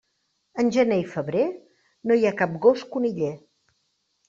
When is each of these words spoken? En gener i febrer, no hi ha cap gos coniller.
En 0.63 0.71
gener 0.77 0.97
i 1.01 1.05
febrer, 1.11 1.43
no 2.11 2.19
hi 2.23 2.27
ha 2.27 2.33
cap 2.41 2.59
gos 2.67 2.89
coniller. 2.97 3.33